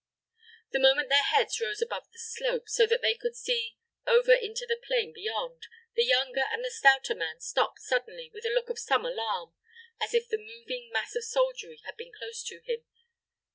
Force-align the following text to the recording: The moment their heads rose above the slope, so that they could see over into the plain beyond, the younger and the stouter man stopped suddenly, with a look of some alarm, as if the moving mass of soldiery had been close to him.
The 0.71 0.79
moment 0.79 1.09
their 1.09 1.21
heads 1.21 1.61
rose 1.61 1.79
above 1.79 2.09
the 2.11 2.17
slope, 2.17 2.67
so 2.67 2.87
that 2.87 3.03
they 3.03 3.13
could 3.13 3.35
see 3.35 3.77
over 4.07 4.33
into 4.33 4.65
the 4.65 4.81
plain 4.83 5.13
beyond, 5.13 5.67
the 5.93 6.03
younger 6.03 6.41
and 6.51 6.65
the 6.65 6.71
stouter 6.71 7.13
man 7.13 7.39
stopped 7.39 7.81
suddenly, 7.81 8.31
with 8.33 8.43
a 8.43 8.49
look 8.49 8.71
of 8.71 8.79
some 8.79 9.05
alarm, 9.05 9.53
as 9.99 10.15
if 10.15 10.27
the 10.27 10.39
moving 10.39 10.89
mass 10.91 11.15
of 11.15 11.23
soldiery 11.23 11.81
had 11.85 11.97
been 11.97 12.11
close 12.11 12.41
to 12.45 12.61
him. 12.65 12.87